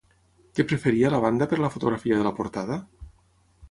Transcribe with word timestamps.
Què 0.59 0.65
preferia 0.71 1.13
la 1.17 1.21
banda 1.27 1.49
per 1.53 1.61
a 1.61 1.65
la 1.67 1.71
fotografia 1.77 2.21
de 2.21 2.29
la 2.31 2.37
portada? 2.43 2.85